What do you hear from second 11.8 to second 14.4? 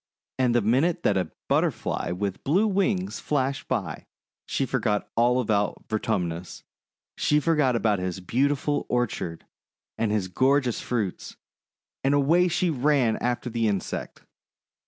and away she ran after the insect.